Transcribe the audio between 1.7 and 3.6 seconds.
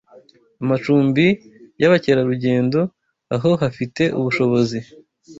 y’abakerarugendo aho